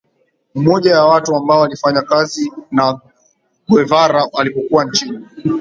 Mmoja 0.55 0.91
ya 0.91 1.03
watu 1.05 1.35
ambao 1.35 1.59
walifanya 1.59 2.01
kazi 2.01 2.51
na 2.71 2.99
Guevara 3.67 4.29
alipokuwa 4.33 4.85
nchini 4.85 5.27